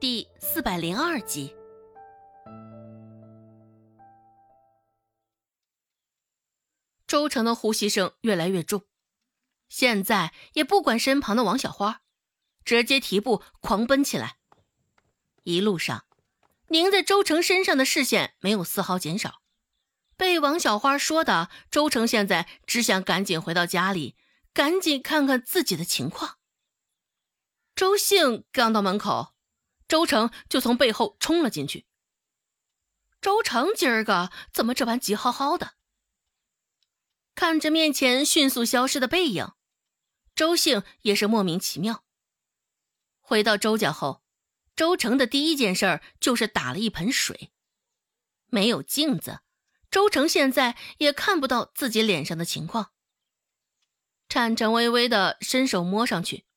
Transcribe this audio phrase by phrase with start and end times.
[0.00, 1.56] 第四百零二集，
[7.04, 8.84] 周成的呼吸声越来越重，
[9.68, 12.02] 现在也不管身旁的王小花，
[12.64, 14.36] 直接提步狂奔起来。
[15.42, 16.04] 一路上，
[16.68, 19.42] 凝在周成身上的视线没有丝毫减少。
[20.16, 24.14] 被王小花说的，周成现在只想赶紧回到家里，
[24.52, 26.38] 赶紧看看自己的情况。
[27.74, 29.34] 周兴刚到门口。
[29.88, 31.86] 周成就从背后冲了进去。
[33.20, 35.72] 周成今儿个怎么这般急吼吼的？
[37.34, 39.52] 看着面前迅速消失的背影，
[40.34, 42.04] 周兴也是莫名其妙。
[43.20, 44.22] 回到周家后，
[44.74, 47.52] 周成的第一件事就是打了一盆水。
[48.46, 49.40] 没有镜子，
[49.90, 52.92] 周成现在也看不到自己脸上的情况。
[54.28, 56.47] 颤颤巍巍的伸手摸上去。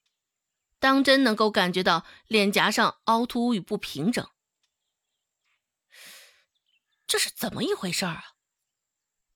[0.81, 4.27] 当真能够感觉到脸颊上凹凸与不平整，
[7.05, 8.34] 这是怎么一回事儿啊？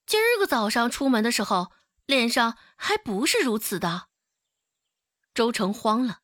[0.07, 1.71] 今儿个早上出门的时候，
[2.07, 4.09] 脸上还不是如此的。
[5.35, 6.23] 周成慌了，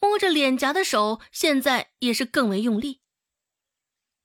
[0.00, 3.00] 摸着脸颊的手现在也是更为用力，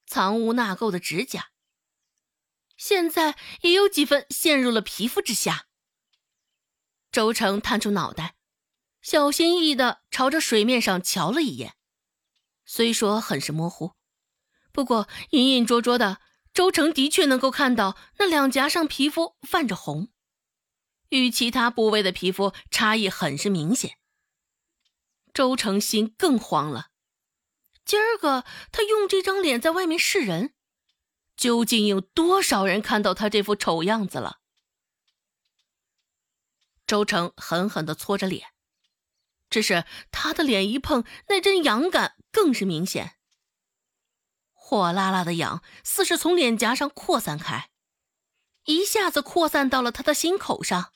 [0.05, 1.51] 藏污纳垢的指甲，
[2.75, 5.67] 现在也有几分陷入了皮肤之下。
[7.13, 8.34] 周成探出脑袋。
[9.05, 11.75] 小心翼翼地朝着水面上瞧了一眼，
[12.65, 13.91] 虽说很是模糊，
[14.71, 16.19] 不过隐隐绰绰的，
[16.55, 20.11] 周成的确能够看到那两颊上皮肤泛着红，
[21.09, 23.99] 与其他部位的皮肤差异很是明显。
[25.35, 26.87] 周成心更慌了，
[27.85, 30.55] 今儿个他用这张脸在外面示人，
[31.37, 34.39] 究竟有多少人看到他这副丑样子了？
[36.87, 38.54] 周成狠狠地搓着脸。
[39.49, 43.17] 只是他的脸一碰，那阵痒感更是明显，
[44.51, 47.69] 火辣辣的痒似是从脸颊上扩散开，
[48.65, 50.93] 一下子扩散到了他的心口上。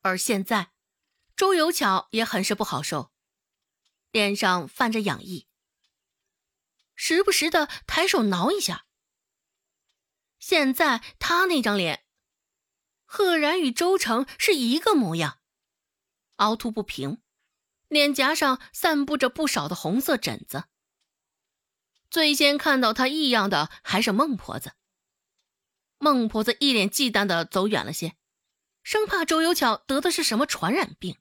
[0.00, 0.72] 而现在，
[1.36, 3.12] 周有巧也很是不好受，
[4.10, 5.48] 脸上泛着痒意，
[6.94, 8.86] 时不时的抬手挠一下。
[10.38, 12.04] 现在他那张脸，
[13.04, 15.40] 赫然与周成是一个模样。
[16.36, 17.18] 凹凸不平，
[17.88, 20.64] 脸颊上散布着不少的红色疹子。
[22.10, 24.72] 最先看到他异样的还是孟婆子。
[25.98, 28.16] 孟婆子一脸忌惮的走远了些，
[28.82, 31.16] 生怕周有巧得的是什么传染病。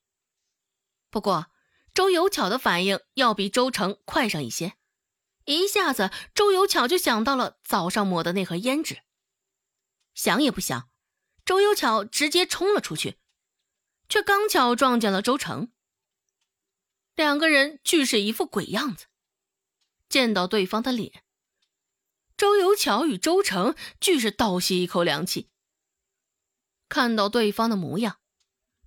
[1.10, 1.52] 不过
[1.94, 4.74] 周有巧的反应要比周成快上一些，
[5.46, 9.04] 一下子周有巧就想到了早上抹的那盒胭脂，
[10.14, 10.90] 想也不想，
[11.46, 13.18] 周有巧直接冲了出去。
[14.08, 15.72] 却刚巧撞见了周成，
[17.16, 19.06] 两个人俱是一副鬼样子。
[20.10, 21.24] 见到对方的脸，
[22.38, 25.50] 周有巧与周成俱是倒吸一口凉气。
[26.88, 28.20] 看到对方的模样，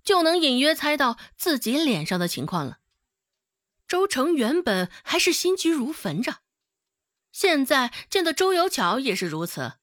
[0.03, 2.79] 就能隐约猜到自己脸上的情况了。
[3.85, 6.41] 周成原本还是心急如焚着，
[7.33, 9.73] 现在见到周有巧也是如此，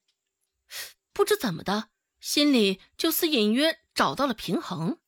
[1.12, 1.90] 不知怎么的，
[2.20, 4.98] 心里就似隐约找到了平衡。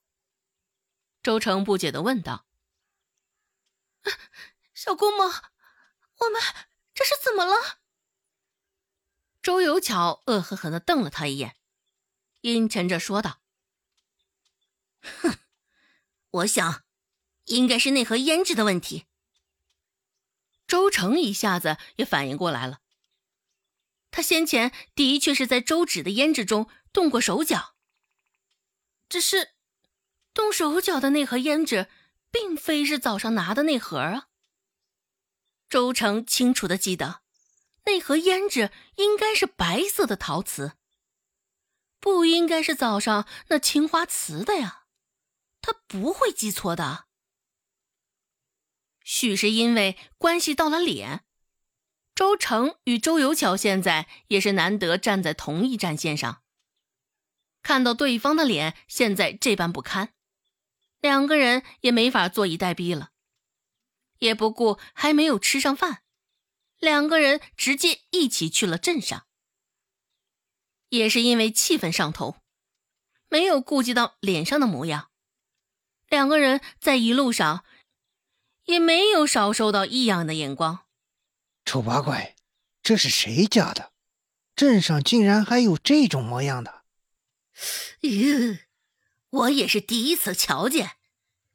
[1.27, 2.47] 周成不解的问道
[4.75, 6.41] ：“小姑母，我们
[6.95, 7.81] 这是怎么了？”
[9.43, 11.57] 周有巧恶狠狠的瞪了他一眼，
[12.43, 13.41] 阴沉着说道
[15.03, 15.41] ：“哼，
[16.31, 16.85] 我想，
[17.47, 19.07] 应该是那盒胭脂的问题。”
[20.69, 22.83] 周成一下子也反应过来了，
[24.13, 27.75] 他先前的确是在周芷的胭脂中动过手脚，
[29.09, 29.56] 只是。
[30.37, 31.89] 动手脚的那盒胭脂，
[32.31, 34.29] 并非是早上拿的那盒啊。
[35.71, 37.23] 周成清楚的记得，
[37.87, 40.73] 那盒胭脂应该是白色的陶瓷，
[41.99, 44.85] 不应该是早上那青花瓷的呀。
[45.63, 47.07] 他不会记错的。
[49.03, 51.25] 许是因为关系到了脸，
[52.15, 56.43] 周成与周游巧现在也是难得站在同一战线上，
[57.63, 60.13] 看到对方的脸现在这般不堪。
[61.01, 63.11] 两个人也没法坐以待毙了，
[64.19, 66.03] 也不顾还没有吃上饭，
[66.79, 69.27] 两个人直接一起去了镇上。
[70.89, 72.37] 也是因为气氛上头，
[73.29, 75.11] 没有顾及到脸上的模样，
[76.09, 77.65] 两个人在一路上
[78.65, 80.87] 也没有少受到异样的眼光。
[81.65, 82.37] 丑八怪，
[82.83, 83.93] 这是谁家的？
[84.55, 86.85] 镇上竟然还有这种模样的？
[88.01, 88.66] 咦。
[89.37, 90.93] 我也是第一次瞧见，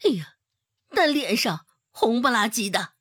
[0.03, 0.35] 哎呀，
[0.89, 2.93] 那脸上红不拉几的，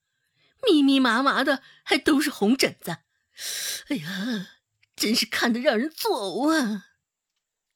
[0.66, 2.98] 密密麻麻的，还都是红疹子。
[3.88, 4.46] 哎呀，
[4.96, 6.86] 真是看得让人作呕啊！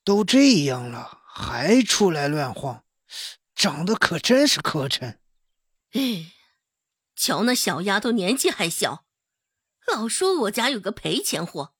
[0.02, 2.84] 都这样了，还出来乱晃，
[3.54, 5.18] 长得可真是磕碜。
[5.92, 6.32] 哎，
[7.14, 9.06] 瞧那小丫头年纪还小，
[9.86, 11.74] 老说我家有个赔钱货，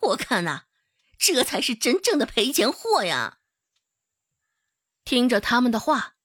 [0.00, 0.64] 我看呐，
[1.18, 3.38] 这才是真正的赔钱货呀！
[5.06, 6.16] 听着他们的话，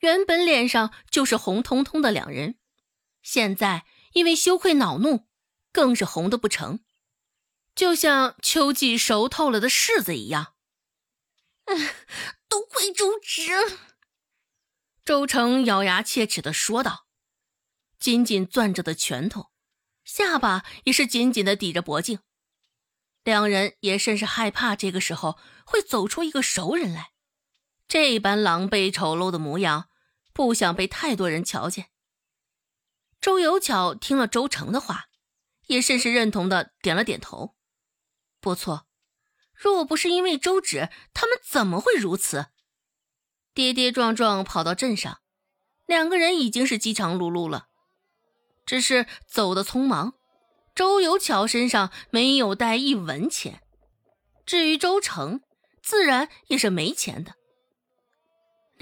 [0.00, 2.58] 原本脸上就是红彤彤的两人，
[3.22, 5.26] 现在因为羞愧恼怒，
[5.72, 6.80] 更是红的不成，
[7.74, 10.54] 就像秋季熟透了的柿子一样。
[11.64, 11.88] 嗯，
[12.48, 13.50] 都怪周芷。
[15.06, 17.06] 周成咬牙切齿的说道，
[17.98, 19.50] 紧紧攥着的拳头，
[20.04, 22.18] 下巴也是紧紧的抵着脖颈，
[23.24, 27.11] 两人也甚是害怕这个时候会走出一个熟人来。
[27.88, 29.88] 这般狼狈丑陋的模样，
[30.32, 31.88] 不想被太多人瞧见。
[33.20, 35.06] 周有巧听了周成的话，
[35.66, 37.54] 也甚是认同的点了点头。
[38.40, 38.86] 不错，
[39.54, 42.46] 若不是因为周芷，他们怎么会如此？
[43.54, 45.20] 跌跌撞撞跑到镇上，
[45.86, 47.68] 两个人已经是饥肠辘辘了，
[48.64, 50.14] 只是走得匆忙。
[50.74, 53.60] 周有巧身上没有带一文钱，
[54.46, 55.42] 至于周成，
[55.82, 57.34] 自然也是没钱的。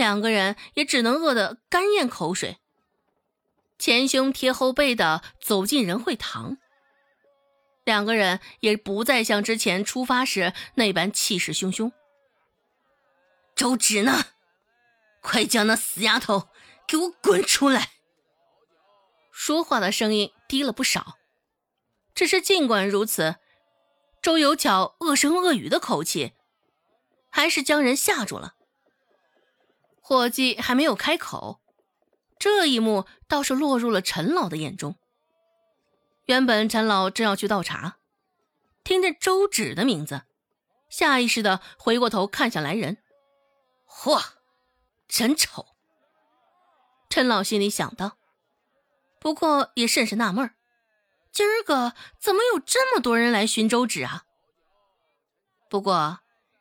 [0.01, 2.57] 两个人也只能饿得干咽口水，
[3.79, 6.57] 前胸贴后背的走进仁惠堂。
[7.85, 11.93] 两个人也不再像之前出发时那般气势汹汹。
[13.55, 14.25] 周芷呢？
[15.21, 16.49] 快将那死丫头
[16.89, 17.91] 给我滚出来！
[19.31, 21.19] 说话的声音低了不少，
[22.15, 23.37] 只是尽管如此，
[24.23, 26.33] 周有巧恶声恶语的口气，
[27.29, 28.55] 还是将人吓住了。
[30.11, 31.61] 伙计还没有开口，
[32.37, 34.97] 这一幕倒是落入了陈老的眼中。
[36.25, 37.99] 原本陈老正要去倒茶，
[38.83, 40.23] 听见周芷的名字，
[40.89, 42.97] 下意识的回过头看向来人。
[43.89, 44.21] 嚯，
[45.07, 45.77] 真丑！
[47.09, 48.19] 陈老心里想到，
[49.21, 50.51] 不过也甚是纳闷，
[51.31, 54.25] 今儿个怎么有这么多人来寻周芷啊？
[55.69, 56.19] 不过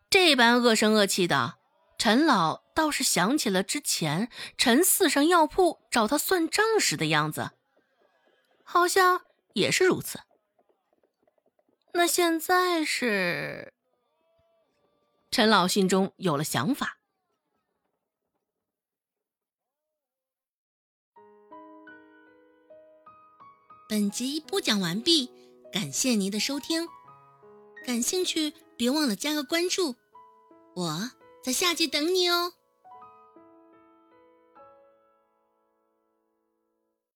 [0.07, 1.57] 这般恶声恶气的。
[1.99, 7.51] 陈老倒是想起了之前陈四上药铺找他算账时的样子，
[8.63, 10.21] 好像也是如此。
[11.93, 13.73] 那现在是？
[15.29, 16.99] 陈老心中有了想法。
[23.89, 25.29] 本集播讲完毕，
[25.73, 26.87] 感谢您的收听。
[27.85, 29.97] 感兴趣，别忘了加个关注，
[30.75, 31.11] 我。
[31.51, 32.58] 下集等你哦。